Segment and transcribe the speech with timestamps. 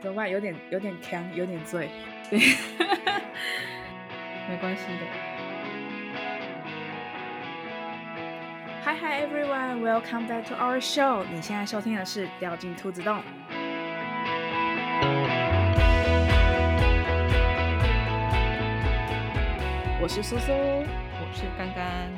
[0.00, 0.30] 怎么办？
[0.30, 1.90] 有点有点强，有点醉，
[2.30, 2.38] 对，
[4.48, 4.92] 没关系的。
[8.84, 11.24] Hi hi everyone, welcome back to our show。
[11.32, 13.16] 你现在收听的是《掉进兔子洞》。
[20.00, 22.12] 我是苏苏，我是干干。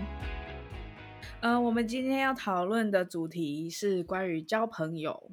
[1.41, 5.33] 嗯、呃，我们今天要讨论的主题是关于交朋友。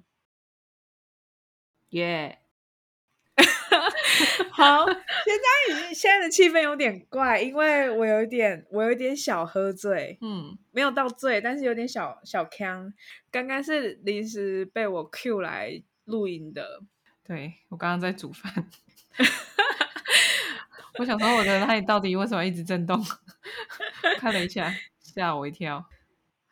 [1.89, 2.39] 耶
[3.35, 3.43] ，Yeah.
[4.52, 12.91] 好，现在已经现在的气氛有点怪，因为我有一点我有一点小喝醉，嗯，没有到醉，但是有点小小呛。
[13.29, 16.81] 刚刚是临时被我 Q 来录音的，
[17.23, 18.67] 对，我刚刚在煮饭，
[20.98, 23.05] 我想说我的那里到底为什么一直震动？
[24.17, 25.85] 看了一下，吓我一跳，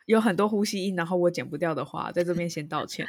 [0.04, 3.08] 有很多呼吸音，然后我剪不掉的话，在这边先道歉。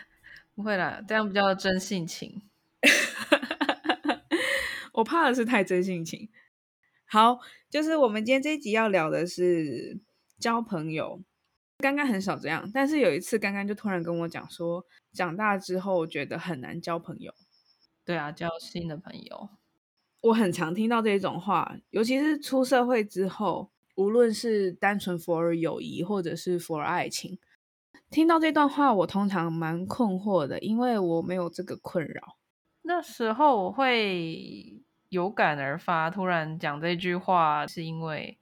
[0.58, 2.42] 不会啦，这样比较真性情。
[4.92, 6.30] 我怕的是太真性情。
[7.06, 7.38] 好，
[7.70, 10.00] 就是我们今天这一集要聊的是
[10.40, 11.22] 交朋友。
[11.78, 17.32] 刚刚很少这样，但是有一次，刚刚就突然跟我讲说，长大之后觉得很难交朋友。
[18.04, 19.50] 对啊，交新的朋友，
[20.22, 27.38] 我很常听到这种话，尤其是出社会之后，无论是单纯 for 友谊，或者是 for 爱情。
[28.10, 32.38] 听到这段话，我通常蛮困惑的，因为我没有这个困扰。
[32.84, 38.38] 那时候我会有感而发，突然讲这句话，是因为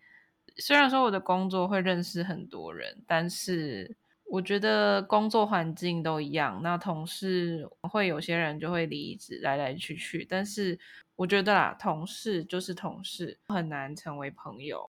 [0.58, 6.62] 虽然说我的工作会认识很多人，但是我觉得工作环境都一样。
[6.62, 10.24] 那同事会有些人就会离职，来来去去。
[10.30, 10.80] 但是
[11.16, 14.92] 我觉得啦，同事就是同事，很难成为朋友。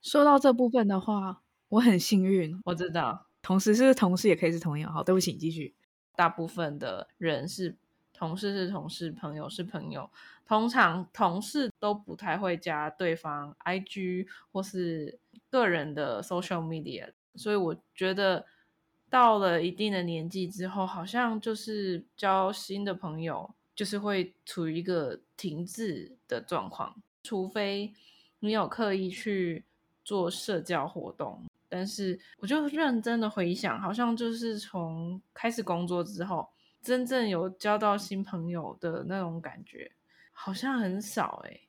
[0.00, 3.26] 说到这部分的话，我很幸运，我知道。
[3.42, 4.88] 同事是同事，也可以是朋友。
[4.88, 5.74] 好，对不起，你继续。
[6.14, 7.74] 大部分的人是
[8.12, 10.08] 同事，是同事，朋友是朋友。
[10.46, 15.18] 通常同事都不太会加对方 IG 或是
[15.50, 18.44] 个人的 social media，所以我觉得
[19.08, 27.94] 到了一定的年纪之后，好像就是交新的朋友，就是会处于一个停滞的状况，除非
[28.40, 29.64] 你有刻意去
[30.04, 31.42] 做社交活动。
[31.74, 36.46] 但是，我就认真的回想，好像就是从开始工作之后，
[36.82, 39.92] 真正有交到新朋友的那种感觉，
[40.32, 41.62] 好像很少诶。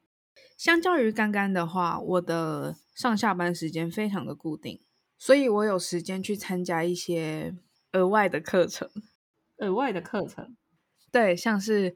[0.58, 4.82] 相较于刚刚的话，我的上下班时间非常的固定，
[5.18, 7.56] 所以我有时间去参加一些
[7.94, 8.90] 额外的课程。
[9.60, 10.58] 额外的课程，
[11.14, 11.96] 对，像是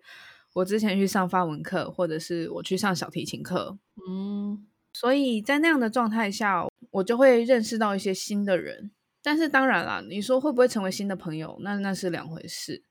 [0.54, 3.78] 我之前去上法文课，或者是我去上小提琴课。
[4.08, 4.66] 嗯。
[5.00, 8.90] 所以在那样的状态下，我就会认识到一些新的人。
[9.22, 12.84] 但是当然啦，你说会不会成为新的朋友，那那是两回事。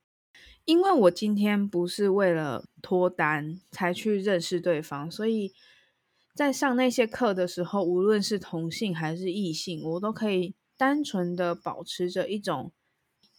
[0.64, 5.52] 因为我今天不是为了脱单才去认识对方，所以
[6.32, 12.70] 在上那些课的时候，无论是同性还是异性，我都可以单纯的保持着一种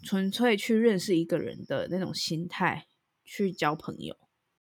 [0.04, 2.88] 纯粹去认识一个人的那种心态
[3.24, 4.18] 去交朋友。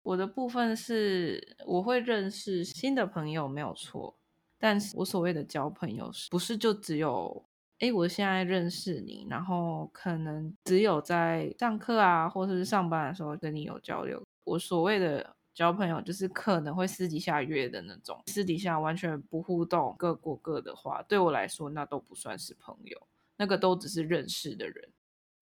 [0.08, 4.16] 我的部分是，我会认识新的朋友没有错，
[4.58, 7.44] 但是我所谓的交朋友，不是就只有，
[7.80, 14.22] 诶，我现在认识你，然后可能只有在上课啊，或者是上班的时候跟你有交流。
[14.44, 22.98] 我所谓的交朋友，就是可能会私底下约的那种，私底下完全不互动，各过各的话，对我来说那都不算是朋友，
[23.36, 24.88] 那个都只是认识的人。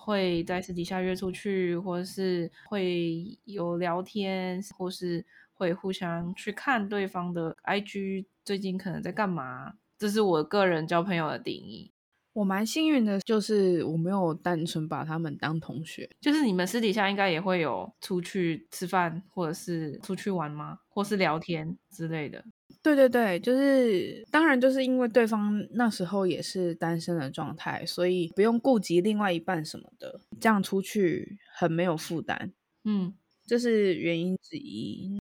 [0.06, 9.74] 会在私底下约出去，或是会有聊天，或是会互相去看对方的 IG，最近可能在干嘛？
[9.98, 11.90] 这是我个人交朋友的定义。
[12.34, 16.08] 我蛮幸运的，就是我没有单纯把他们当同学。
[16.20, 20.78] 就是你们私底下应该也会有出去吃饭，或者是出去玩吗？
[20.88, 22.44] 或是聊天之类的。
[22.82, 32.52] 对对对，就是当然，就是因为对方那时候也是单身的状态，所以不用顾及另外一半什么的，这样出去很没有负担。
[32.84, 33.12] 嗯，
[33.44, 35.18] 这是原因之一。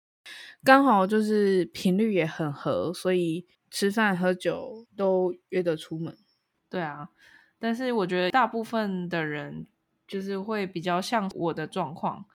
[0.63, 6.15] 刚好就是频率也很合，所以吃饭喝酒都约得出门。
[6.69, 7.09] 对啊，
[7.57, 9.65] 但是我觉得大部分的人
[10.07, 12.25] 就是会比较像我的状况。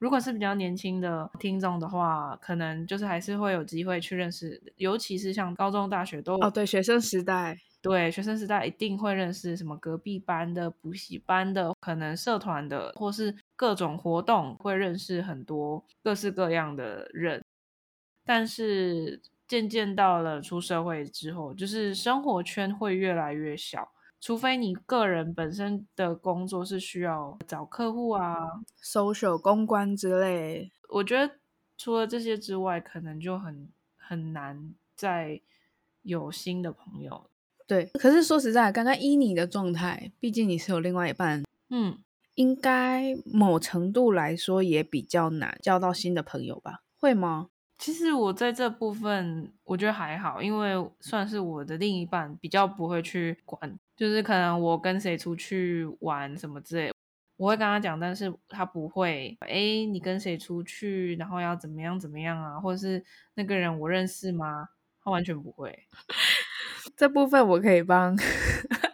[0.00, 17.44] 如果是比较年轻的听众的话，可能就是还是会有机会去认识，尤其是像高中、大学都哦，对，学生时代，对，学生时代一定会认识什么隔壁班的、补习班的，可能社团的，或是各种活动会认识很多各式各样的人。
[18.24, 23.86] 但是渐渐到了出社会之后，就是生活圈会越来越小，
[24.20, 28.36] 除非你个人本身的工作是需要找客户啊、
[28.82, 31.36] social 公关之类，我觉得
[31.78, 35.40] 除了这些之外，可能就很很难再
[36.02, 37.30] 有新的朋友。
[37.66, 41.96] 对，可是说实在，刚刚依你的状态，毕竟你是有另外一半，嗯，
[42.34, 46.82] 应该某程度来说也比较难交到新的朋友吧？
[46.98, 47.48] 会吗？
[47.78, 56.90] 其实我在这部分我觉得还好，因为算是我的另一半比较不会去管，就是可能我跟谁出去玩什么之类，
[57.36, 63.04] 我会跟他讲，但是他不会，哎，你跟谁出去，然后要怎么样怎么样啊，或者是
[63.34, 64.70] 那个人我认识吗？
[65.04, 65.86] 他完全不会。
[66.96, 68.16] 这部分我可以帮，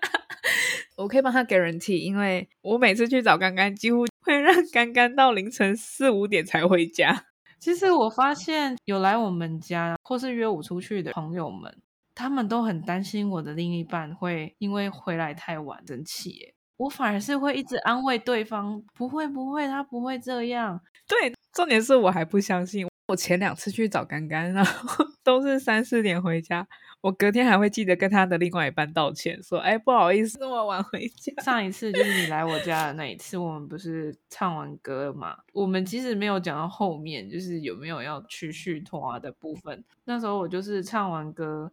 [0.99, 7.26] 我可以帮他 guarantee，因为我每次去找干干，几乎会让干干到凌晨四五点才回家。
[7.61, 11.81] 其实我发现有来我们家或是约我出去的朋友们，
[12.17, 16.55] 他们都很担心我的另一半会因为回来太晚生气。
[16.79, 20.81] 我反而是会一直安慰对方，不会不会，他不会这样。
[21.07, 22.87] 对，重点是我还不相信。
[23.09, 26.67] 我前两次去找干干，然后 都是三四点回家。
[27.03, 35.37] 我隔天还会记得跟他的另外一半道歉，说：“哎，不好意思，那么晚回家。”上一次就是你来我家的那一次，我们不是唱完歌嘛？
[35.53, 39.85] 我们其实没有讲到后面，就是有没有要去续拖的部分。
[40.05, 41.71] 那时候我就是唱完歌，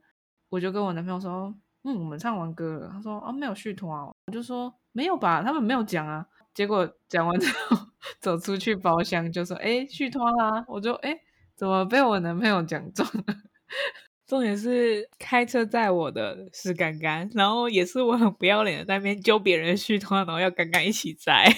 [0.54, 1.52] 我就跟我男朋友说
[1.84, 5.42] ：“嗯，我们唱完歌了。”他说：“啊，没有续摊。”我就说：“没有吧？
[5.42, 6.24] 他们没有讲啊。”
[6.54, 7.76] 结果讲完之后
[8.22, 11.18] 走出去包厢就说：“哎，续摊啦！”我就哎，
[11.56, 13.36] 怎么被我男朋友讲中了？
[14.28, 21.52] 重点是开车载我的是刚刚，然后也是我很不要脸的在那边揪别人续摊，然后要刚刚一起载。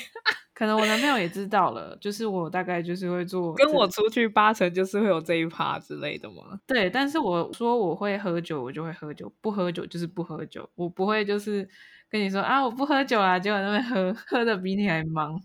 [0.56, 6.57] 可能我男朋友也知道了，就是我大概就是会做跟我出去八成就是会有这一趴之类的嘛。
[6.66, 10.68] 对，但是我说我会喝酒，我就会喝酒；不喝酒就是不喝酒。
[10.75, 11.68] 我不会就是
[12.10, 15.38] 跟你说啊，我不喝酒啊，结果那边喝喝的比你还忙。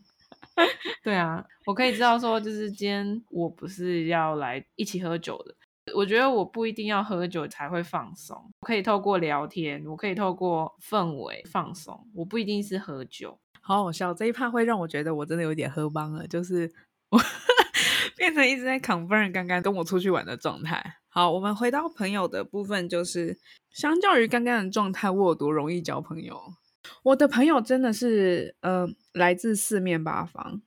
[1.02, 5.54] 对啊，我可以知道说，就是今天我不是要来一起喝酒的。
[5.92, 13.40] 我觉得我不一定要喝酒才会放松，我可以透过聊天，我可以透过氛围放松，我不一定是喝酒。
[13.60, 16.72] 好好笑，这一趴会让我觉得我真的有点喝茫了，就是
[17.10, 17.20] 我
[18.16, 20.96] 变成一直在 confirm 刚刚跟我出去玩的状态。
[21.08, 23.38] 好，我们回到朋友的部分，就是
[23.70, 26.40] 相较于刚刚的状态，我有多容易交朋友？
[27.02, 30.62] 我的朋友真的是呃来自四面八方。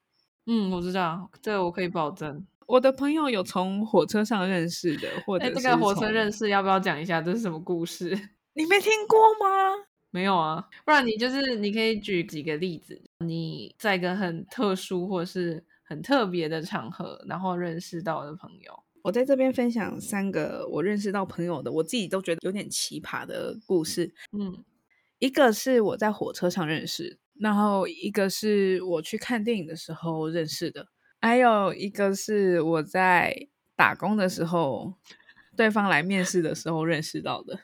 [0.46, 2.46] 嗯，我知道，这个我可以保证。
[2.66, 8.10] 我的朋友有从火车上认识的，或者是这个火车认识，要不要讲一下这是什么故事？
[8.54, 9.86] 你没听过吗？
[10.14, 18.84] 没有啊，不然你就是你可以举几个例子，你在一个很特殊或是很特别的场合，然后认识到的朋友。
[19.02, 24.14] 我在这边分享三个我认识到朋友的，我自己都觉得有点奇葩的故事。
[24.38, 24.64] 嗯，
[25.18, 30.88] 一个是我在火车上认识，然后一个是我去看电影的时候认识的。
[31.22, 34.94] 还有一个是我在打工的时候，
[35.58, 37.60] 对方来面试的时候认识到的，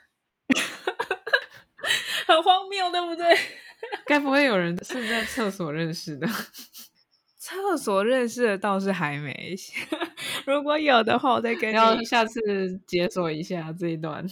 [2.29, 3.25] 很荒谬，对不对？
[4.05, 6.27] 该不会有人是在厕所认识的？
[7.39, 9.55] 厕所认识的倒是还没，
[10.45, 11.73] 如果有的话，我再跟你。
[11.73, 14.23] 然后下次解锁一下这一段。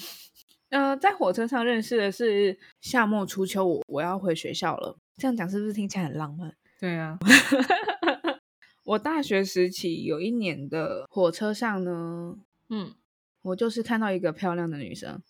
[0.70, 4.98] 呃，在火车上认识的是夏末初秋，我我要回学校了。
[5.18, 6.54] 这样讲是不是听起来很浪漫？
[6.80, 7.18] 对啊。
[8.84, 12.36] 我大学时期有一年的火车上呢，
[12.70, 12.94] 嗯，
[13.42, 15.22] 我就是看到一个漂亮的女生。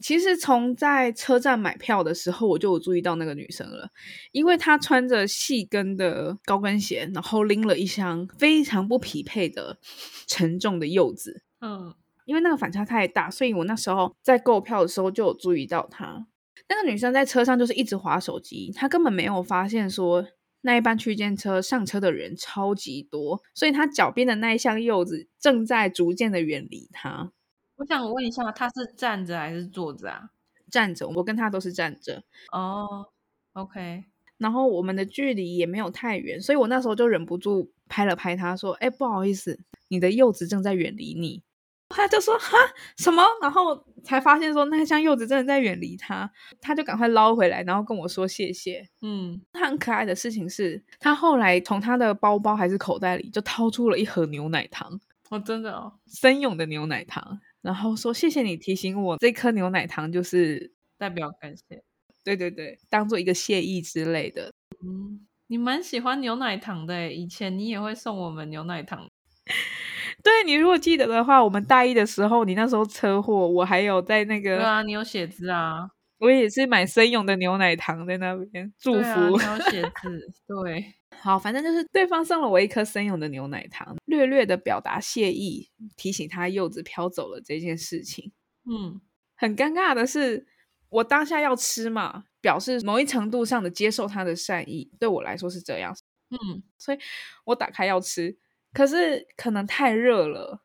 [0.00, 3.90] 其实从在车站买票的时候，我就有注意到那个女生了，
[4.32, 9.78] 因为她穿着细跟的高跟鞋，然后拎了一箱非常不匹配的
[10.26, 11.42] 沉重的柚子。
[11.60, 16.26] 嗯，因为那个反差太大，所以我那时候在购票的时候就有注意到她。
[16.68, 20.26] 那个女生在车上就是一直划手机，她根本没有发现说。
[20.62, 27.30] 那一班区间车上车的人超级多，所以她脚边的那一箱柚子正在逐渐的远离他。
[27.76, 30.30] 我想问一下，他是站着还是坐着啊？
[30.70, 32.22] 站着，我跟他都是站着。
[32.52, 33.06] 哦
[33.52, 34.04] ，OK。
[34.38, 41.42] 然后我们的距离也没有太远，所以我那时候就忍不住拍了拍他说：“哎，不好意思，你的柚子正在远离你。”
[41.88, 42.58] 他就说哈
[42.98, 46.30] 什么，然后才发现说那箱柚子真的在远离他，
[46.60, 48.86] 他就赶快捞回来，然后跟我说谢谢。
[49.02, 55.00] 嗯，他很可爱的事情是，他后来从他的包包还是口袋里就掏出了一盒牛奶糖。
[55.30, 61.82] 哦，真的哦，森永的牛奶糖，然后说谢谢你提醒我，这颗牛奶糖就是代表感谢。
[62.22, 64.52] 对对对，当做一个谢意之类的。
[64.84, 69.08] 嗯，你蛮喜欢牛奶糖的，以前你也会送我们牛奶糖。
[70.22, 74.58] 对，你如果记得的话，我们大一的时候，你那时候车祸，我还有在那个。
[74.58, 75.90] 对啊，你有写字啊。
[76.18, 80.32] 我也是买森永的牛奶糖在那边祝福，还要写字。
[80.46, 88.32] 对，好，反正就是对方送了我一颗森永的牛奶糖，略略的表达谢意，提醒他柚子飘走了这件事情。
[88.64, 89.00] 嗯，
[89.36, 90.46] 很尴尬的是，
[90.88, 95.94] 我当下要吃嘛，表示某一程度上的接受他的善意，对我来说是这样。
[96.30, 96.98] 嗯，所以
[97.44, 98.38] 我打开要吃，
[98.72, 100.62] 可是可能太热了，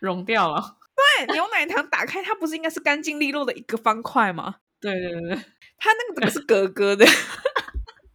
[0.00, 0.78] 融掉了。
[0.96, 4.56] 对，牛奶糖打开，它不是应该是干净利落的一个方块吗？
[4.84, 5.36] 对对对，
[5.78, 7.04] 他那个怎么是哥哥的？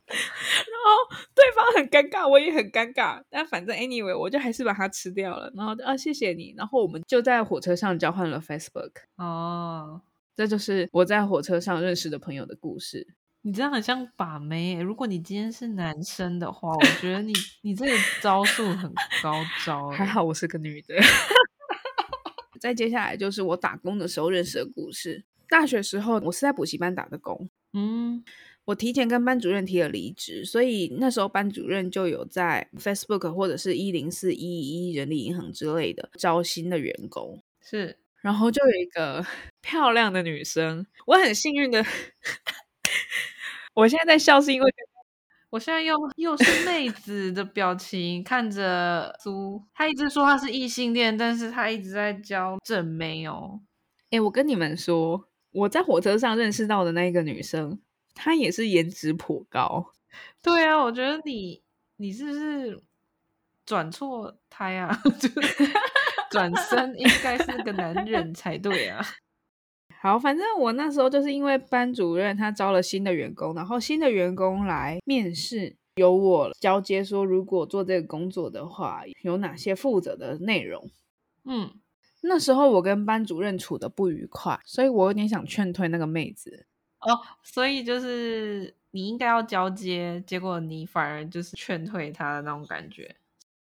[0.10, 5.52] 然后对方很尴尬，我也很尴尬，但反正 anyway，我就还是把它吃掉了。
[5.56, 6.54] 然后啊，谢谢你。
[6.58, 8.92] 然后我们就在火车上交换了 Facebook。
[9.18, 10.02] 哦，
[10.36, 13.16] 这就是我在火车上认识的朋友的故事。
[13.42, 14.82] 你这样很像把妹。
[14.82, 19.34] 如果你今天是男生的话，我觉得你你这个招数很高
[19.66, 19.90] 招。
[19.90, 20.96] 还好我是个女的。
[22.60, 25.24] 再接下来就是我打工的时候认识的故事。
[25.50, 27.50] 大学时候，我是在补习班打的工。
[27.74, 28.24] 嗯，
[28.66, 37.42] 我提前跟班主任提了离职，所以那时候班主任就有在 Facebook 或者是一零四一一一人力银行之类的招新的员工。
[37.62, 39.26] 是，然后就有一个
[39.62, 41.84] 漂亮的女生，我很幸运的。
[43.74, 44.72] 我现在在笑是因为。
[45.52, 53.60] 我现在用又是妹子的表情看着苏，她一直说她是异性恋，但是她一直在教正妹哦。
[54.12, 57.80] 哎，我跟你们说，我在火车上认识到的那个女生，
[58.14, 59.94] 她也是颜值颇高。
[60.42, 61.62] 对啊，我觉得你
[61.98, 62.82] 你是不是
[63.66, 65.02] 转错胎啊？
[66.32, 69.04] 转身应该是个男人才对啊。
[70.02, 80.90] 好，反正我那时候就是因为班主任他招了新的员工，然后新的员工来面试，由我交接说，如果做这个工作的话，有哪些负责的内容。
[81.44, 81.74] 嗯，
[82.22, 86.66] 那时候我跟班主任处的不愉快，所以我有点想劝退那个妹子。
[87.00, 93.16] 哦，所以就是你应该要交接，结果你反而就是劝退他的那种感觉。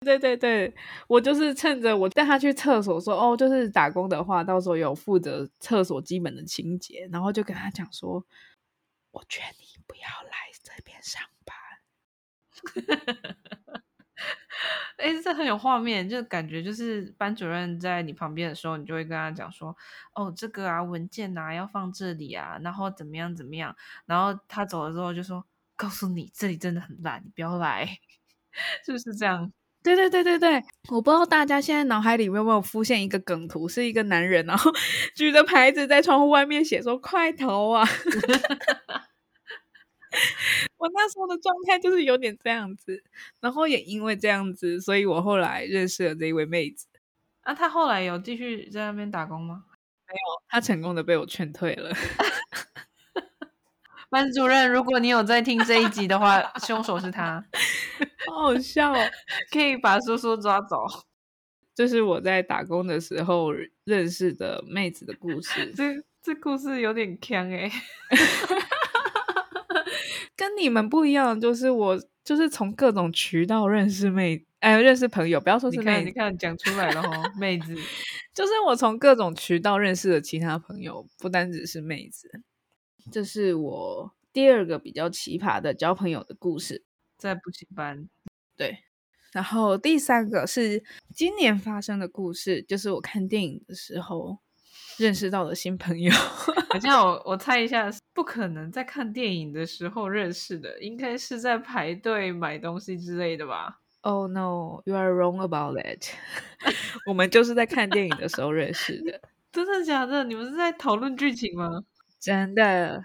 [0.02, 0.74] 对对对，
[1.08, 8.24] 我就是趁着我带他去厕所说，说哦，就是打工的话，到时候有负责厕所基本的清洁，然后就跟他讲说，
[9.12, 10.32] 我劝你不要来
[10.64, 11.56] 这边上班。
[14.98, 19.76] 哎，这很有画面，就感觉就是班主任在你旁边的时候，你就会跟他讲说，
[20.14, 25.46] 哦，这个啊文件啊要放这里啊，然后怎么样怎么样，然后他走了之后就说，
[25.76, 27.86] 告诉你这里真的很烂，你不要来，
[28.86, 29.52] 是不是这样？
[29.84, 34.72] 对对对对对，我不知道大家现在脑海里面有没有浮现一个梗图，是一个男人，然后
[35.16, 37.88] 举着牌子在窗户外面写说“快逃啊！”
[40.86, 43.04] 我那时候的状态就是有点这样子，
[43.42, 46.86] 然后也因为这样子，所以我后来认识了这一位妹子。
[47.42, 49.64] 啊，她后来有继续在那边打工吗？
[50.08, 51.92] 没有，她成功的被我劝退了。
[54.10, 57.44] 班主任，如果你有在听这一集的话，凶手是他，
[58.30, 58.98] 好好笑哦，
[59.52, 60.86] 可以把叔叔抓走。
[61.74, 63.52] 这是我在打工的时候
[63.84, 65.74] 认识的妹子的故事。
[65.76, 67.70] 这这故事有点坑哎，
[70.36, 77.76] 跟你们不一样，就是我就是从各种渠道认识妹，哎，认识朋友，不要说是妹子，你看，你看讲出来了哈，妹子，
[78.34, 82.30] 就是我从各种渠道认识的其他朋友，不单只是妹子。
[83.12, 86.84] 这是我第二个比较奇葩的交朋友的故事，
[87.18, 88.10] 在补习班。
[88.58, 88.80] 对，
[89.32, 94.40] 然后第三个是今年发生的故事，就是我看电影的时候
[94.98, 96.12] 认识到的新朋友。
[96.70, 106.10] 好像我我猜一下，不可能在看电影的时候认识的，应该是在排队买东西之类的吧？Oh no, you are wrong about that。
[107.08, 109.22] 我们就是在看电影的时候认识的。
[109.52, 110.24] 真的假的？
[110.26, 111.84] 你们是在讨论剧情吗？
[112.20, 113.04] 真的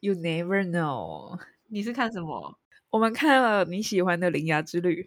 [0.00, 1.38] ，You never know。
[1.68, 2.58] 你是看什么？
[2.90, 5.02] 我们看了你喜欢的《铃芽之旅》。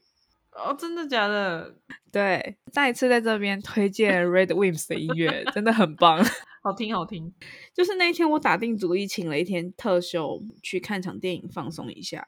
[0.55, 1.75] 哦，真的假的？
[2.11, 6.23] 对，再一次在这边推荐 Red Wimps 的音乐，真的很棒，
[6.61, 7.33] 好听好听。
[7.73, 12.27] 就是那一天，我打定主意请了一天特休去看场电影放松一下，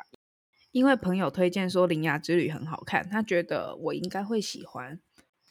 [0.71, 4.99] 因为朋友推荐说《铃芽之旅》很好看，他觉得我应该会喜欢。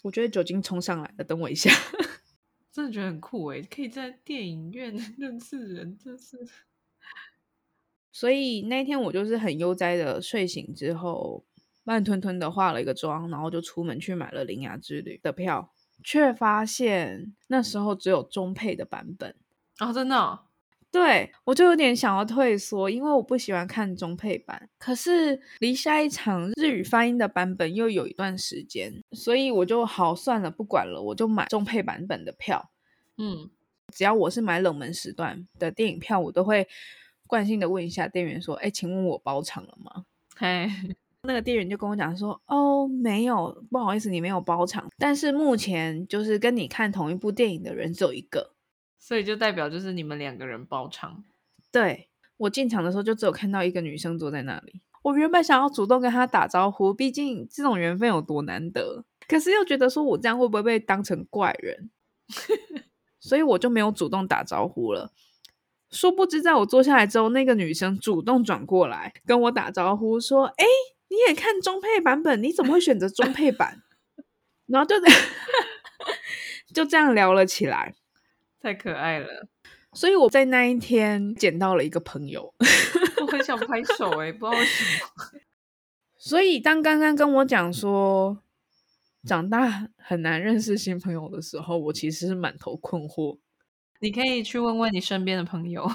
[0.02, 1.70] 我觉得酒精冲上来了，等我一下。
[2.72, 6.36] 真的觉得很酷诶，可以在电影院认识人，真是。
[8.10, 11.44] 所以那天我就是很悠哉的睡醒之后，
[11.84, 15.72] 慢吞吞的化了一个妆，然后就出门去买了《铃芽之旅》的票，
[16.02, 19.36] 却发现那时候只有中配的版本
[19.78, 19.92] 啊、哦！
[19.92, 20.40] 真的、哦？
[20.90, 24.70] 对，我就有点想要退缩，因为我不喜欢看中配版。
[24.78, 32.70] 可是离下一场日语发音的版本又有一段时间，所以我就好算了，不管了，我就买中配版本的票。
[33.18, 33.50] 嗯，
[33.92, 36.68] 只要我是买冷门时段的电影票，我都会
[37.26, 40.04] 惯性的问一下店员说：“哎，请问我包场了吗？”
[40.38, 40.70] 嘿，
[41.24, 44.88] 那个店员就跟我讲说：“哦，没有，不好意思，你没有包场。
[44.98, 48.52] 但是目前就是跟你看同一部电影的人只有一个，
[48.98, 51.24] 所以就代表就是你们两个人包场。”
[51.72, 54.80] 对，我进场的时候就只有看到一个女生坐在那里。
[55.02, 59.04] 我原本想要主动跟她打招呼，毕竟这种缘分有多难得。
[59.26, 61.90] 可是又觉得说我这样会不会被当成怪人？
[63.18, 65.10] 所以我就没有主动打招呼了。
[65.90, 70.64] 殊不知，在我坐下来之后，那个女生主动转过来跟我打招呼，说：“哎，
[71.08, 72.42] 你也看中配版本？
[72.42, 73.82] 你怎么会选择中配版？”
[74.66, 75.20] 然后就这 样
[76.72, 77.94] 就这样聊了起来，
[78.60, 79.48] 太可爱了。
[79.92, 82.52] 所以我在那一天捡到了一个朋友，
[83.20, 85.40] 我很想拍手哎，不知道为什么。
[86.18, 88.42] 所以当刚刚跟我讲说，
[89.24, 93.38] 长大很难认识新朋友的时候，我其实是满头困惑。
[94.00, 95.88] 你可以去问问你身边的朋友，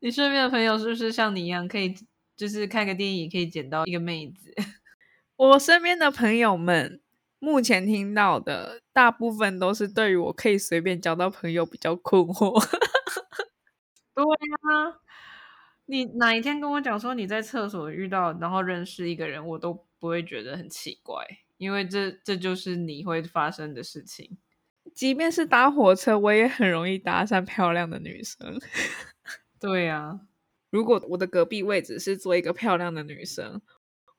[0.00, 1.94] 你身边的朋友是不是像你一样，可以
[2.40, 4.50] 就是看个电影可以捡到一个妹子？
[5.36, 7.02] 我身边的朋友们
[7.38, 12.58] 目前听到的大部分都是对于我可以随便交到朋友比较困惑。
[14.16, 14.96] 对啊，
[15.84, 21.22] 你哪一天跟我讲说你在厕所遇到，然后认识一个人，我都不会觉得很奇怪。
[21.58, 24.38] 因为这这就是你会发生的事情，
[24.94, 28.58] 即便是搭火车，我也很容易搭讪漂亮的女生。
[29.60, 30.20] 对呀，
[30.70, 33.60] 如果我的隔壁位置是坐一个漂亮的女生，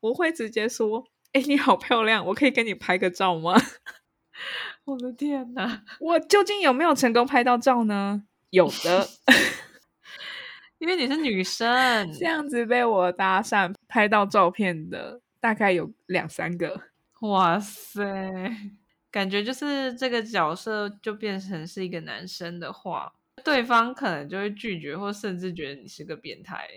[0.01, 3.55] 我会直接说：“哎，你好漂亮，我可以跟你拍个照吗？”
[4.85, 8.23] 我的天哪，我究竟有没有成功拍到照呢？
[8.49, 9.07] 有的，
[10.79, 16.81] 因为你是女生，这样子被我搭讪拍到照片的大概有两三个。
[17.21, 18.03] 哇塞，
[19.11, 26.67] 感觉就是这个角色就变成是一个男生的话，对方可能就会拒绝，或甚至觉得你是个变态。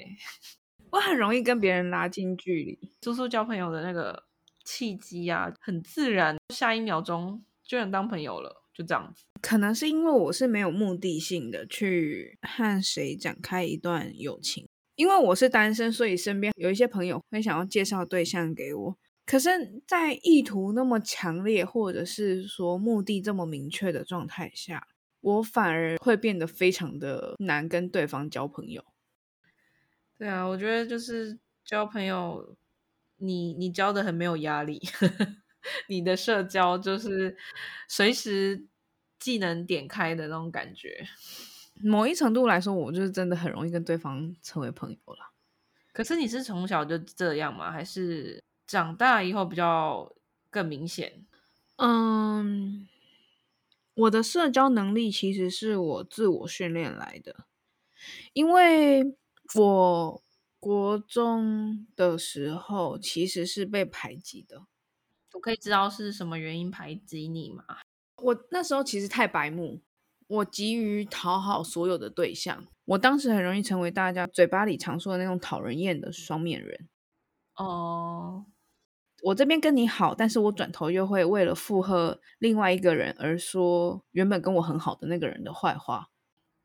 [0.91, 4.25] 我很容易跟别人拉近距离，初初交朋友的那个
[4.65, 9.25] 契机啊，很自然，下一秒钟就能当朋友了，就这样子。
[9.43, 18.97] 可能是因为我是没有目的性的去和谁展开一段友情，因为我是单身，所以身边有一些朋友会想要介绍对象给我。
[19.27, 19.49] 可是，
[19.87, 24.87] 在意图那么强烈，或者是说目的这么明确的状态下，
[25.25, 28.85] 我反而会变得非常的难跟对方交朋友。
[30.17, 32.57] 对啊，我觉得就是交朋友，
[33.17, 34.81] 你你交的很没有压力，
[35.89, 37.37] 你的社交就是
[37.89, 38.67] 随时
[39.19, 41.05] 技能点开的那种感觉。
[41.83, 45.33] 某一程度来说，我就是真的很容易跟对方成为朋友了。
[45.93, 47.71] 可是你是从小就这样吗？
[47.73, 48.43] 还是？
[48.67, 50.11] 长大以后比较
[50.49, 51.27] 更明显。
[51.77, 52.89] 嗯，
[53.95, 57.47] 我的社交能力其实是我自我训练来的，
[58.33, 59.17] 因为
[59.55, 60.23] 我
[60.59, 64.67] 国中的时候其实是被排挤的。
[65.35, 67.65] 我可以知道是什么原因排挤你吗？
[68.23, 69.81] 我那时候其实太白目，
[70.29, 76.89] 我急于讨好所有的对象，我当时很容易成为大家嘴巴里常说的那种讨人厌的双面人。
[77.57, 78.47] 哦。
[79.25, 86.11] 我这边跟你好，但是我转头又会为了附和另外一个人而说原本跟我很好的那个人的坏话。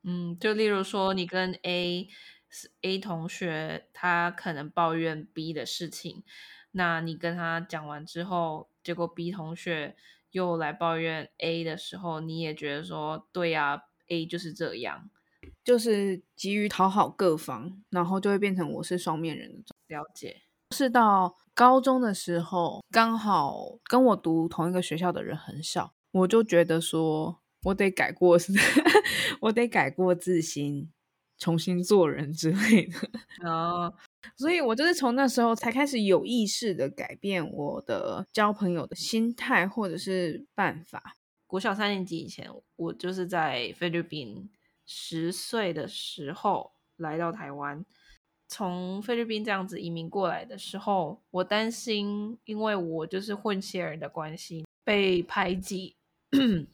[0.02, 2.06] 嗯，就例如说你跟 A
[2.82, 6.22] A 同学，他可能抱怨 B 的事情，
[6.72, 9.96] 那你跟他讲完之后，结果 B 同学
[10.30, 15.08] 又来抱怨 A 的时候，你也觉得说对呀，A 就是这样，
[15.64, 19.74] 就是急于讨好各方，然后就会变成我是双面人的。
[19.86, 20.42] 了解，
[20.76, 21.38] 是到。
[21.60, 28.38] 高中的时候，刚好跟我读同一个学校的人很少，我就觉得说，我得改过，
[29.42, 30.90] 我得改过自新，
[31.36, 32.96] 重新做人之类的。
[33.46, 33.92] 哦，
[34.38, 41.18] 所以我就是从那时候才开始有意识的改变我的交朋友的心态或者是办法。
[41.46, 44.48] 国小三年级以前，我就是在菲律宾
[44.86, 47.84] 十岁的时候来到台湾。
[48.50, 55.94] 从菲律宾这样子移民过来的时候，我担心，因为我就是混血儿的关系，被排挤、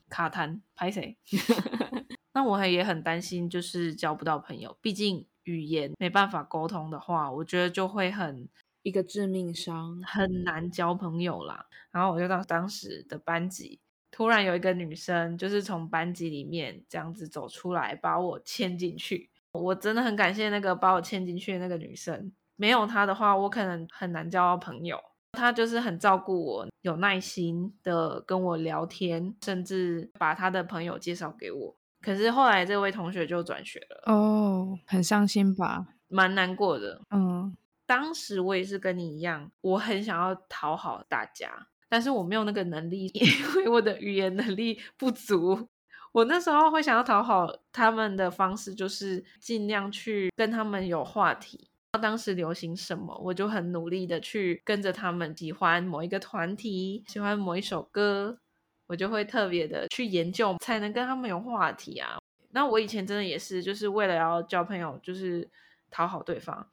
[0.08, 1.14] 卡痰，排谁？
[2.32, 4.74] 那我还也很担心，就是交不到朋友。
[4.80, 8.48] 毕竟语言没办法沟通的话，我觉得就会很
[8.82, 11.66] 一个致命伤，很难交朋友啦。
[11.90, 13.78] 然后我就到当时的班级，
[14.10, 19.28] 突然有一个女生，就是从班级里面这样子走出来，把我牵进去。
[19.56, 24.98] 我真的很感谢那个把我牵进去的那个女生，没有她的话，我可能很难交到朋友。
[25.32, 31.76] 她就是很照顾我，有耐心的跟我聊天，甚至把她的朋友介绍给我。
[32.00, 35.86] 可是后来这位同学就转学了，哦，很伤心吧？
[36.08, 37.00] 蛮难过的。
[37.10, 45.68] 嗯，当时我也是跟你一样，我很想要讨好大家，但是我没有那个能力， 因为我的语言能力不足。
[46.16, 51.68] 我那时候会想要讨好他们的方式，就是尽量去跟他们有话题。
[52.00, 55.36] 当时流行什么，我就很努力的去跟着他们。
[55.36, 58.38] 喜欢某一个团体，喜欢某一首歌，
[58.86, 62.16] 我就会特别的去研究，才能跟他们有话题啊。
[62.52, 65.46] 那我以前真的也是，就是为了要交朋友，就是
[65.90, 66.66] 讨好对方。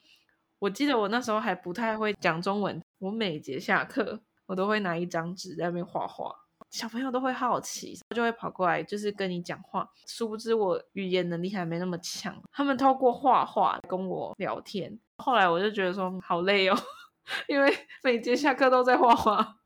[0.60, 6.34] 我记得我那时候还不太会讲中文，我每节下课，我都会拿一张纸在那边画画。
[6.74, 9.88] 小朋友都会好奇，就会跑过来，就是跟你讲话。
[10.08, 15.00] 殊不知我语言能力还没那么强，他们透过画画跟我聊天。
[15.18, 16.76] 后来我就觉得说好累哦，
[17.48, 17.72] 因为
[18.04, 19.58] 每节下课都在画画。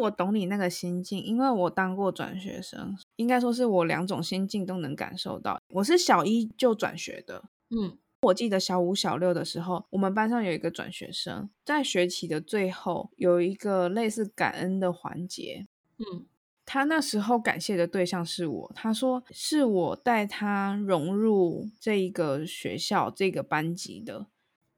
[0.00, 5.60] 我懂你那个心境，因为我当过转学生，应该说是我两种心境都能感受到。
[5.68, 16.26] 我是小一就转学的，嗯，我记得小五、小六的时候，我们班上有一个转学生，在学期的最后有一个类似感恩的环节，嗯。
[16.66, 24.26] 他那时候感谢的对象是我，他说是我带他融入这一个学校这个班级的，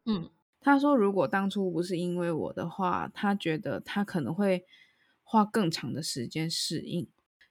[0.04, 0.28] 嗯，
[0.60, 4.64] 他说如果当初不是因为我的话，他觉得他可能会
[5.22, 7.08] 花更长的时间适应，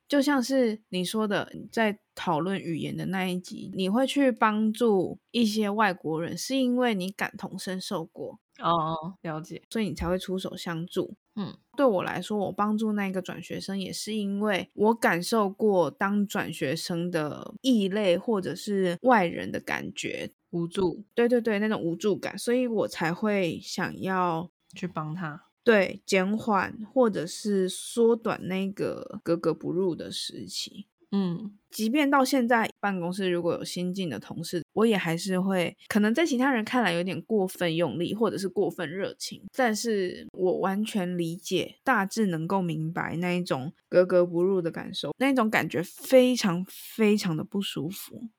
[0.07, 8.39] 就像是你说的，在讨论语言的那一集，你会去帮助一些外国人，是因为你感同身受过。
[8.59, 11.13] 哦，了解，所以你才会出手相助。
[11.35, 21.03] 嗯，对我来说，我帮助那个转学生，也是因为我感受过当转学生的异类或者是外人的感觉，无助。
[21.13, 30.87] 对对对，那种无助感，所以我才会想要去帮他，对，减缓或者是缩短那个格格不入的时期。
[31.11, 48.29] 嗯，即便到现在办公室如果有新进的同事，我也还是会可能在其他人看来有点过分用力，或者是过分热情，但是我完全理解，大致能够明白那一种格格不入的感受，那一种感觉非常非常的不舒服。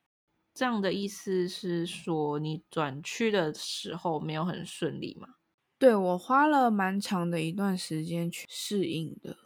[0.55, 5.29] 这样的意思是说，你转去的时候没有很顺利吗？
[5.79, 9.37] 对，我花了蛮长的一段时间去适应的。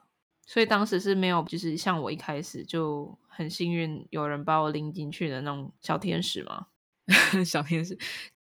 [0.47, 6.67] 所以当时是没有，就是像我一开始就很幸运，有人把我拎进去的那种小天使嘛？
[7.45, 7.97] 小天使，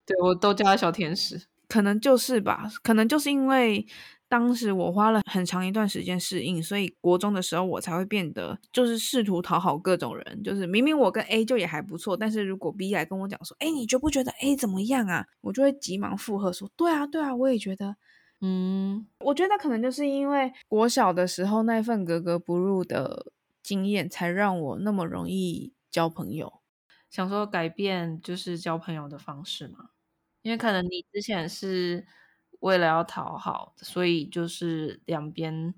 [0.06, 3.86] 对，我都叫他小天使，可能就是吧，可能就是因为
[4.28, 15.26] 当时我花了很长一段时间适应，所以国中的时候我才会变得就是试图讨好各种人，就是明明我跟 A 就也还不错，但是如果 B 来跟我讲说，哎，你觉不觉得 A 怎么样啊？
[15.40, 17.96] 我就会急忙附和说，对啊，对啊，我也觉得。
[18.40, 26.60] 嗯，我觉得可能就是因为国小的时候那份格格不入的经验，才让我那么容易交朋友。
[27.10, 29.88] 想说改变就是交朋友的方式嘛，
[30.42, 32.06] 因为可能你之前是
[32.60, 35.74] 为了要讨好，所以就是两边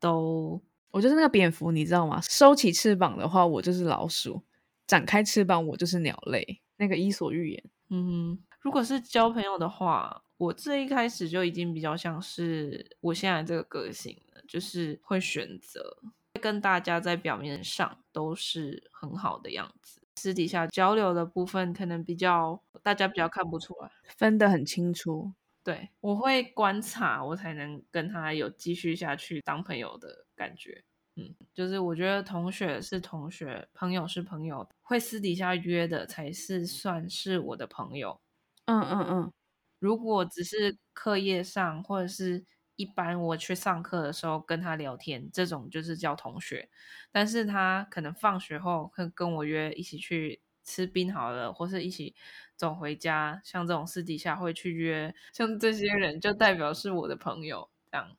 [0.00, 2.20] 都，我就是那个蝙蝠，你知道吗？
[2.22, 4.42] 收起翅膀的话，我就是老鼠；
[4.86, 6.60] 展开翅膀，我就是鸟类。
[6.76, 7.64] 那个伊索寓言。
[7.90, 10.22] 嗯，如果是交朋友的话。
[10.36, 15.96] 我这一开始就已经比较像是我现在这个个性了，就是会选择
[16.42, 25.32] 跟大家在表面上都是很好的样子，私底下交流的部分可能比较大家比较看不出来，分得很清楚。
[25.64, 30.84] 对，我会观察，我才能跟他有继续下去当朋友的感觉。
[31.16, 38.20] 嗯，就是我觉得同学是同学，朋友是朋友，会私底下约的才是算是我的朋友。
[38.66, 39.32] 嗯嗯嗯。
[39.78, 42.44] 如果只是课业上或者是
[42.76, 46.68] 一般我去上课的时候跟他聊天，这种就是叫同学。
[47.12, 52.14] 但是他可能放学后会跟我约一起去吃冰好了，或是一起
[52.56, 57.68] 走回家，像这种私底下会去约，像这些人就代表是我的朋友。
[57.90, 58.16] 这样，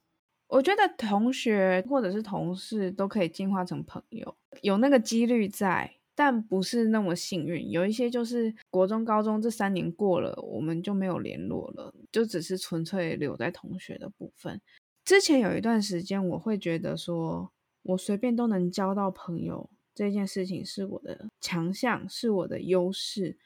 [0.47, 5.95] 我觉得同学或者是同事都可以进化成朋友，有那个几率在。
[6.17, 14.61] 但不是那么幸运，有一些就是国中、高中这三年过了，我们就没有联络了，就只是纯粹留在同学的部分。
[15.03, 23.37] 之前有一段时间，我会觉得说，我随便都能交到朋友，这件事情是我的强项，是我的优势。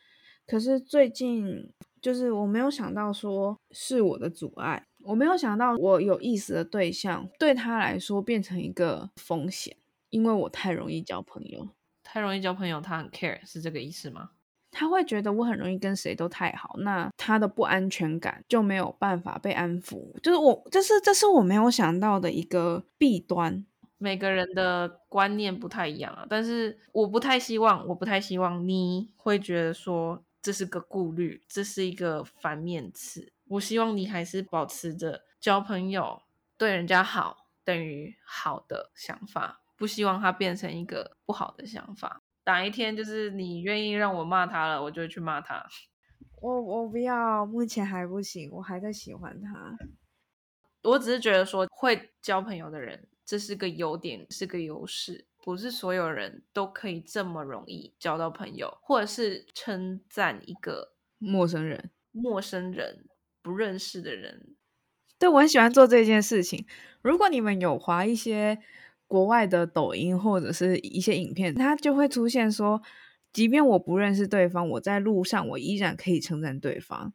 [0.49, 1.69] 可是最近，
[2.01, 9.77] 就是我没有想到说是我的阻碍，我没有想到我有意思的对象对他来说变成一个风险，
[10.09, 11.67] 因为我太容易交朋友。
[12.03, 14.31] 太容易交朋友，他很 care，是这个意思吗？
[14.71, 20.19] 他会觉得我很容易跟谁都太好，那他的不安全感就没有办法被安抚。
[20.23, 23.63] 就是我，这是这是我没有想到的一个弊端。
[23.99, 26.25] 每个人的观念不太一样啊。
[26.27, 33.33] 但是我不太希望，我不太希望你会觉得说这是个顾虑，这是一个反面词。
[33.45, 36.21] 我希望你还是保持着交朋友、
[36.57, 42.21] 对人家好等于好的想法，不希望它变成一个不好的想法。
[42.45, 45.65] 哪一天就是你愿意让我骂他了，我就去骂他。
[46.41, 49.77] 我我不要，目前还不行，我还在喜欢他。
[50.83, 55.27] 我只是觉得说，会交朋友的人，这是个优点，是个优势。
[55.49, 63.07] 不是所有人都可以这么容易交到朋友，或者是称赞一个陌生人、陌生人
[63.41, 64.55] 不认识的人。
[65.17, 66.67] 对，我很喜欢做这件事情。
[67.01, 68.59] 如果你们有划一些
[69.07, 72.79] 国外的抖音或者是一些影片，它就会出现说，
[73.33, 77.11] 即便我不认识对方，我在路上我依然可以称赞对方，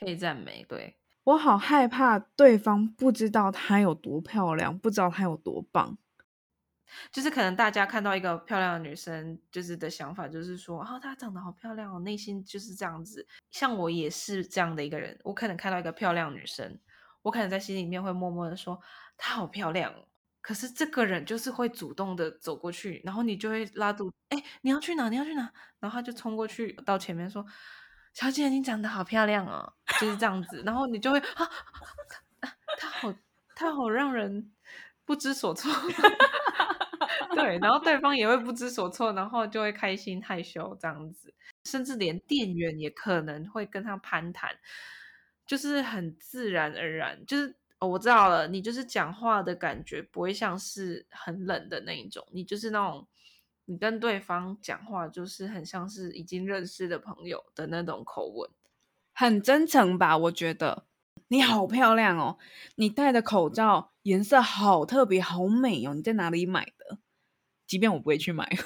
[0.00, 0.64] 可以赞美。
[0.66, 0.96] 对。
[1.24, 5.98] 我好害怕对方不知道她有多漂亮，不知道她有多棒。
[7.10, 13.26] 就是可能大家看到一个漂亮的女生，就是的想法就是说，哦，她长得好漂亮哦，内心就是这样子。
[13.50, 16.78] 像我也是这样的一个人，我可能看到一个漂亮女生，
[17.22, 18.80] 我可能在心里面会默默的说，
[19.16, 19.92] 她好漂亮。
[20.40, 25.08] 可是这个人就是会主动的走过去，然后你就会拉住，哎，你要去哪？
[25.08, 25.50] 你要去哪？
[25.80, 27.44] 然后他就冲过去到前面说。
[28.12, 31.50] 小姐，你长得好漂亮哦，就是这样子，然后你就会啊，
[32.78, 33.12] 他好，
[33.56, 34.52] 他好让人
[35.04, 35.72] 不知所措，
[37.34, 41.32] 对，然后对方也会不知所措，然后就会开心害羞这样子，
[41.64, 44.50] 甚至连店员也可能会跟他攀谈，
[45.46, 53.06] 就是很自然而然，就是哦，我知道了，你就是讲话的感觉不会像是很冷的那一种，你就是那种。
[53.66, 58.50] 你跟对方讲话就是很像是已经认识的朋友的那种口吻，
[59.14, 60.18] 很真诚吧？
[60.18, 60.84] 我觉得
[61.28, 62.36] 你好漂亮哦，
[62.74, 66.98] 你戴的口罩颜色好特别，好美哦，你在哪里买的？
[67.66, 68.48] 即便我不会去买，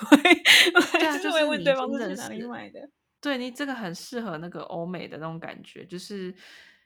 [0.92, 2.88] 对啊，就是问对方是哪里买的。
[3.20, 6.34] 对，你这个很适合那个欧美的那种感觉，就是。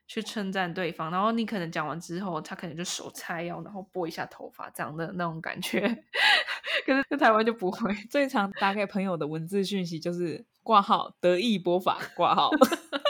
[0.08, 5.80] 去称赞对方，然后你可能讲完之后，他可能就手叉腰，然后拨一下头发，这样的那种感觉。
[6.84, 7.94] 可是在台湾就不会。
[8.10, 12.50] 最常打给朋友的文字讯息就是挂号得意播法挂号。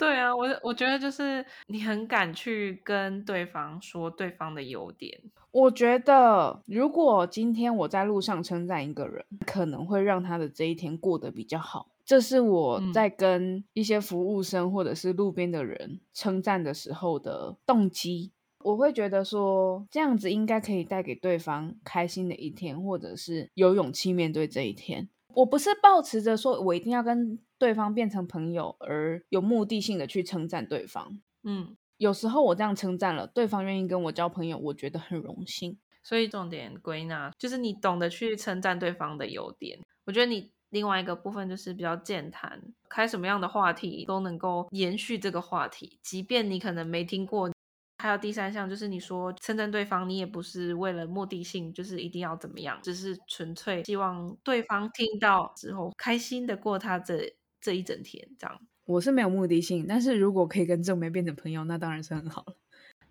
[0.00, 5.20] 对啊，我我觉得就是你很敢去跟对方说对方的优点。
[5.50, 11.90] 我觉得如果今天我在路上称赞一个人，可能会让他的这一天过得比较好。
[12.06, 18.32] 这是我在跟一些服务生或者是路边的人称赞的时候的动机。
[18.64, 25.10] 我会觉得说，这样子应该可以带给对方开心的一天，或者是有勇气面对这一天。
[25.34, 31.20] 我不是抱持着说我一定要跟对方变成朋友而有目的性的去称赞对方。
[31.44, 35.78] 嗯，有时候我这样称赞了，对方愿意跟我交朋友，我觉得很荣幸。
[36.02, 39.78] 所以重点归纳就是你懂得去称赞对方的优点。
[40.06, 40.50] 我觉得你。
[40.70, 47.50] 另外一个部分就是比较健谈，开什么样的话题都能够延续这个话题，即便你可能没听过。
[47.98, 58.26] 还有第三项就是你说称赞对方，你也不是为了目的性，就是一定要怎么样，只是纯粹希望对方听到之后开心的过他这这一整天。
[58.38, 62.54] 这样，我是没有目的性，但是如果可以跟正妹变成朋友，那当然是很好了。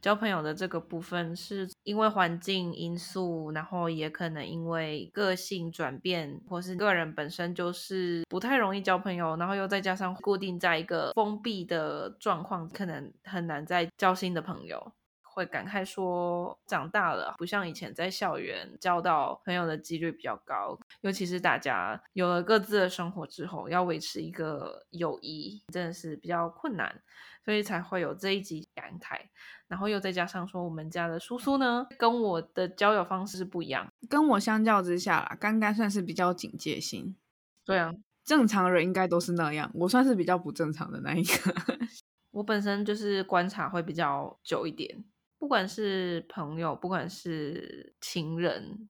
[0.01, 14.93] 交朋友的这个部分是因为环境因素，然后也可能因为个性转变，或是个人本身就是不太容易交朋友，然后又再加上固定在一个封闭的状况，可能很难再交新的朋友。
[15.39, 27.01] 会感慨说，长大了不像以前在校园交到朋友的几率比较高，尤其是大家有了各自的生活之后，要维持一个友谊真的是比较困难，
[27.45, 29.21] 所以才会有这一集感慨。
[29.69, 37.15] 然后又再加上说，我们家的叔叔呢，跟我的交友方式是不一样，跟我相较之下啦，刚刚算是比较警戒心。
[37.63, 37.93] 对啊，
[38.25, 41.53] 正常人应该都是那样，我算是比较不正常的那一个。
[42.31, 45.03] 我本身就是观察会比较久一点。
[45.39, 48.89] 不管是朋友，不管是情人，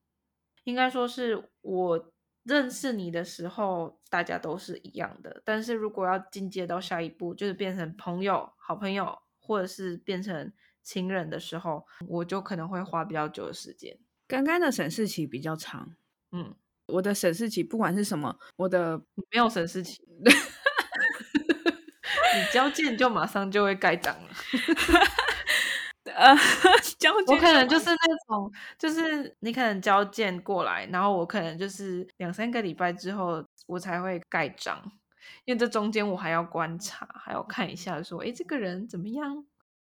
[0.64, 5.40] 应该说是我认识你的时候，大家都是一样的。
[5.44, 13.96] 但是如果要进阶到下一步，就是变成朋友、好朋友，或者是变成情人的时候，我就可能会花比较久的时间。
[14.26, 15.94] 刚刚的审视期比较长，
[16.32, 16.54] 嗯，
[16.86, 18.98] 我的审视期不管是什么，我的
[19.30, 20.02] 没有审视期，
[22.34, 24.30] 你交件就马上就会盖章了。
[26.20, 26.36] 呃，
[26.98, 34.78] 交件，我可能就是那种，就是你可能交件过来，然后我可能就是两三个礼拜之后，我才会盖章，
[35.46, 39.46] 因为这中间我还要观察，还要看一下，说，诶，这个人怎么样？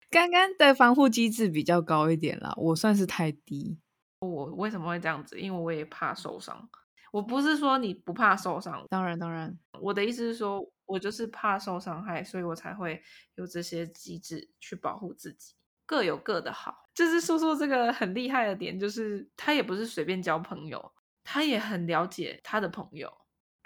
[0.09, 3.79] 刚刚的防护机制比较高一点啦，我算是太低。
[4.19, 5.39] 我为什么会这样子？
[5.39, 6.69] 因为我也怕受伤。
[7.11, 13.01] 我不是说你不怕受伤，当然当然，我的意思是说，我就是怕受伤害，所以我才会
[13.35, 15.53] 有这些机制去保护自己。
[15.87, 20.91] 各有各的好，就是叔叔这个很厉害的点，就是他也不是随便交朋友，
[21.23, 23.11] 他也很了解他的朋友。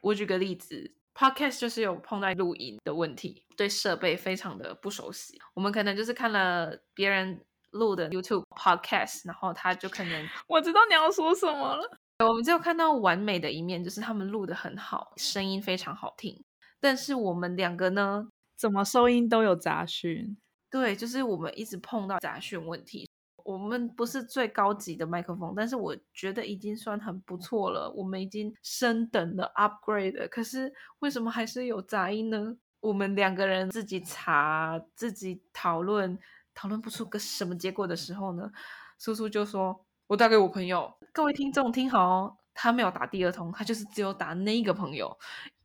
[0.04, 5.38] 我举个例子，Podcast 就是有碰到录音的问题，对设备非常的不熟悉。
[5.54, 11.98] 我们可能就是看了别人录的 YouTube Podcast，然后他就可能 我知道你要说什么了。
[12.28, 16.44] 我们就看到完美的一面，就是他们录的很好，声音非常好听。
[16.80, 20.38] 但是我们两个呢，怎么收音都有杂讯。
[20.72, 23.08] 对，就是我们一直碰到杂讯问题。
[23.44, 27.92] 我们不是最高级的麦克风，但是我觉得已经算很不错了。
[27.92, 30.30] 我们已经升等了，upgrade。
[30.30, 32.56] 可是为什么还是有杂音呢？
[32.80, 36.18] 我们两个人自己查，自己讨论，
[36.54, 38.50] 讨论不出个什么结果的时候呢，
[38.98, 45.18] 叔叔就说：“我打给我朋友。”各位听众听好哦，他没有打第二通，他就是只有打那一个朋友。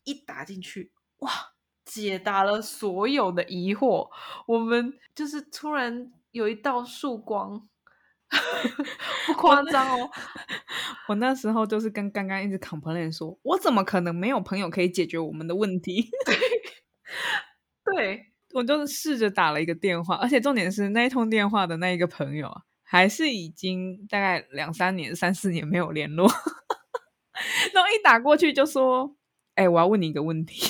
[0.04, 1.30] 一打进去，哇！
[1.86, 4.10] 解答了所有的疑惑，
[4.46, 7.66] 我们就是突然有一道曙光，
[9.26, 10.10] 不夸张哦。
[11.08, 16.10] 我那时候就是跟刚刚一直 complain 说，我怎么可能没有朋友可以解决我们的问题？
[17.86, 26.28] 对，对我就是试着打了一个电话，而且重点是那一通电话的那一个朋友啊，还是已经大概两三年、三四年没有联络，
[27.72, 29.16] 然后一打过去就说
[29.54, 30.66] ：“哎、欸，我要问你一个问题。”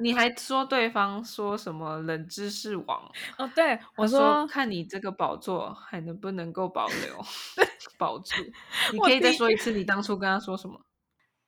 [0.00, 3.10] 你还说对方说什么冷知识王？
[3.38, 7.24] 哦，对，我说，说看你这个宝座还能不能够保留
[7.96, 8.34] 保住？
[8.92, 10.80] 你可以再说一次，你当初跟他说什么？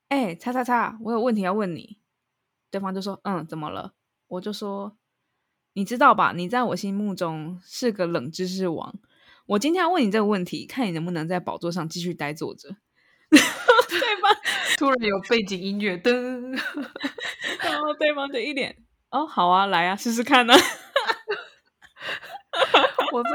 [0.09, 1.99] 哎，叉叉叉，我有问题要问你。
[2.71, 3.95] 对方就说：“嗯，怎么了？”
[4.29, 4.97] 我就说
[5.75, 6.33] ：“你知道吧？
[6.37, 8.95] 你在我心目中是个冷知识王。
[9.47, 12.77] 我今天要问你这个问题，看你能不能在宝座上继续待坐着。”
[13.31, 13.41] 对
[14.21, 14.37] 方
[14.77, 16.13] 突然有背景音乐，噔，
[16.53, 16.63] 然
[17.87, 18.77] 后对方就一脸
[19.11, 20.61] 哦，好啊，来啊，试试看呢、啊。
[23.13, 23.31] 我这，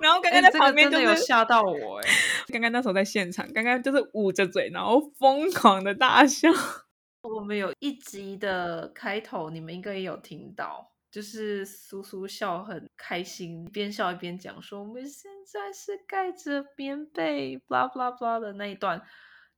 [0.00, 2.08] 然后刚刚在旁边、就是欸这个、有吓到我哎，
[2.48, 6.48] 刚刚那时候在现场，刚刚就是捂着嘴，然后疯狂的大笑。
[7.22, 10.90] 我们有一集的开头，你们应该也有听到。
[11.10, 19.00] 就是苏苏笑很开心，一边笑一边讲说：“我们现在是盖着棉被，blah blah blah 的那一段，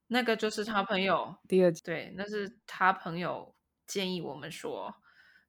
[0.09, 3.56] 那个就是他朋友第二集，对，那是他朋友
[3.87, 4.95] 建议我们说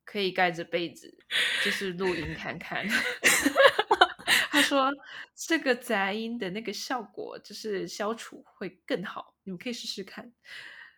[0.06, 1.18] 可以盖着被子，
[1.64, 2.88] 就是录音看看。
[4.50, 4.92] 他说
[5.36, 10.32] 这个杂音的那个效果就是消除会更好，你们可以试试看。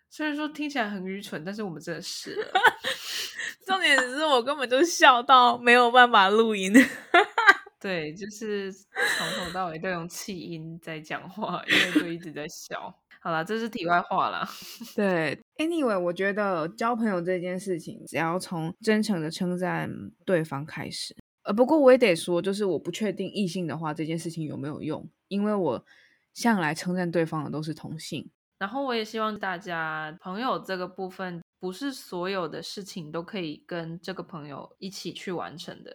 [0.10, 2.52] 虽然说听起来很愚蠢，但是我们真的试了。
[3.67, 6.73] ”重点是我根本就笑到没有办法录音，
[7.80, 12.91] 对，就是从头到尾都用气音在讲话，因为就一直在笑。
[13.19, 14.47] 好啦，这是题外话啦。
[14.95, 19.89] 对，Anyway，我觉得交朋友这件事情，只要从真诚的称赞
[20.25, 21.15] 对方开始。
[21.43, 25.86] 呃，不过我也得说，就是我不确定异性的话这件事情有没有用，因为我
[26.34, 28.29] 向来称赞对方的都是同性。
[28.58, 31.41] 然后我也希望大家朋友这个部分。
[31.62, 35.93] 不是所有的事情都可以跟这个朋友一起去完成的。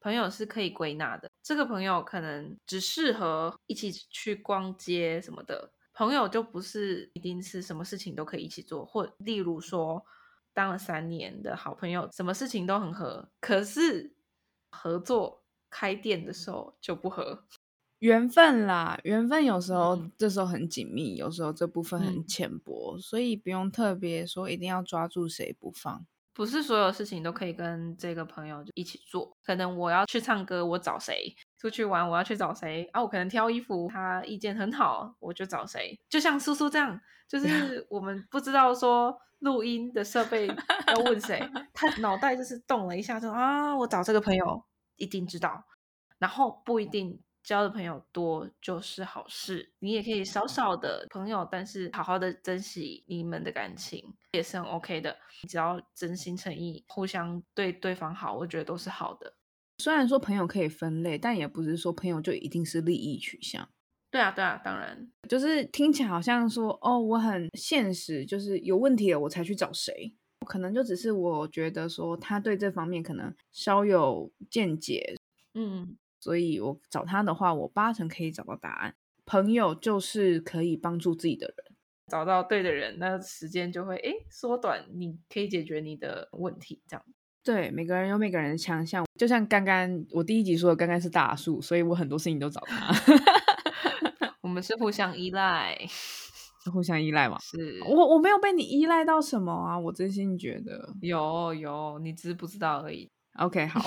[0.00, 1.28] 朋友是可以归纳的。
[1.42, 5.70] 这个朋友可能只适合一起去逛街什么的。
[5.94, 8.84] 朋友就不是一定是什么事情都可以一起做。
[8.84, 10.04] 或例如说，
[10.54, 14.14] 当了三年的好朋友，什么事情都很合，可是
[14.70, 17.44] 合作开店的时候就不合。
[18.00, 26.04] 缘分啦，缘分有时候这时候很紧密，有时候这部分很浅薄，嗯，所以不用特别说一定要抓住谁不放。
[26.34, 29.36] 不是所有事情都可以跟这个朋友就一起做。
[29.44, 31.34] 可能我要去唱歌，我找谁？
[31.58, 32.88] 出去玩，我要去找谁？
[32.92, 35.98] 啊，我可能挑衣服，他意见很好，我就找谁？
[36.08, 41.40] 就像苏苏这样，就 是我们不知道说录音的设备要问谁，
[41.74, 44.64] 他脑袋就是动了一下，就啊，我找这个朋友
[44.96, 45.64] 一定知道，
[46.18, 47.20] 然后不一定。
[47.42, 55.16] 交的朋友多就是好事，你也可以少少的朋友，但是好好的珍惜你们的感情也是很 OK 的。
[55.48, 59.34] 只要真心诚意，互相对对方好，我觉得都是好的。
[59.78, 63.68] 虽然说朋友可以分类，但也不是说朋友就一定是利益取向。
[64.10, 70.14] 对啊，对啊，当然，就是听起来好像说哦，我很现实，就是有问题了我才去找谁，
[70.46, 75.16] 可能就只是我觉得说他对这方面可能稍有见解，
[75.54, 75.96] 嗯。
[76.22, 78.94] 所以我找他的话，我八成可以找到答案。
[79.26, 86.80] 朋友就是可以帮助自己的人，找到对的人，那时间就会诶缩短，你可以解决你的问题。
[86.86, 87.04] 这样
[87.42, 92.94] 对，每个人有每个人的强项，就像刚刚我第一集说的，刚刚是大树，所以我很多事情都找他。
[94.42, 95.76] 我们是互相依赖，
[96.72, 97.38] 互相依赖嘛。
[97.40, 103.10] 是我我没有被你依赖到什么啊，我真心觉得有有，你只是不知道而已。
[103.38, 103.80] OK，好，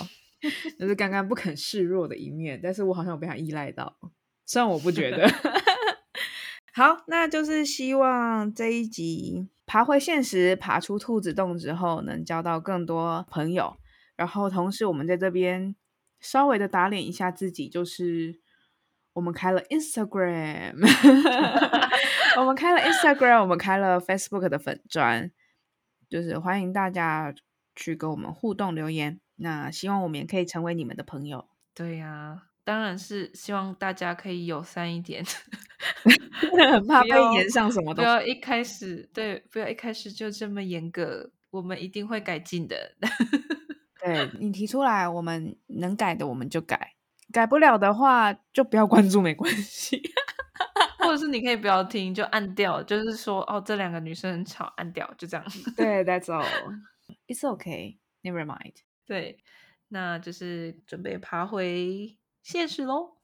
[0.79, 3.97] 就是刚刚不肯示弱的一面，但是我好像有被他依赖到，
[4.45, 5.27] 虽然我不觉得。
[6.73, 13.77] 好，那就是希望这一集爬回现实，爬出兔子洞之后，能交到更多朋友。
[14.17, 15.75] 然后同时，我们在这边
[16.19, 18.39] 稍微的打脸一下自己，就是
[19.13, 20.75] 我们开了 Instagram，
[22.37, 25.31] 我们开了 Instagram，我们开了 Facebook 的粉专，
[26.09, 27.33] 就是欢迎大家
[27.73, 29.21] 去跟我们互动留言。
[29.37, 31.47] 那希望我们也可以成为你们的朋友。
[31.73, 35.23] 对呀、啊，当然是希望大家可以友善一点，
[36.71, 38.07] 很怕被炎上什么东西。
[38.07, 42.95] 不要一开始对，不要一开始就这么严格，我们一定会改进的。
[44.01, 46.95] 对，你提出来，我们能改的我们就改，
[47.31, 50.01] 改不了的话就不要关注，没关系。
[50.99, 55.45] 或者是你可以不要听，就按掉，就是说哦，这两个女生很吵，按掉，就这样。
[55.75, 56.45] 对，That's all.
[57.27, 57.97] It's okay.
[58.23, 58.73] Never mind.
[59.05, 59.37] 对，
[59.89, 63.15] 那就是准备爬回现实喽。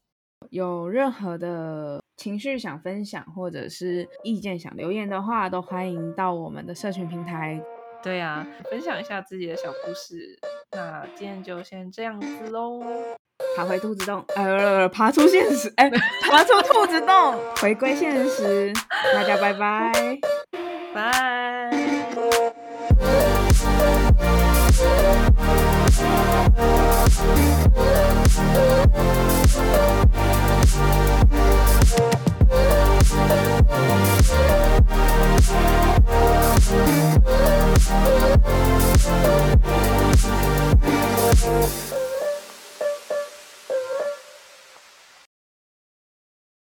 [0.50, 7.62] 有任何的情绪想分享，或者是意见想留言的话，都欢迎到我们的社群平台。
[8.02, 10.40] 对呀、啊，分享一下自己的小故事。
[10.72, 12.82] 那今天就先这样子喽，
[13.56, 15.88] 爬回兔子洞，呃，爬出现实，哎，
[16.22, 18.74] 爬出兔子洞，回归现实，
[19.14, 20.20] 大家拜拜，
[20.96, 21.61] 拜。
[41.42, 41.91] Thank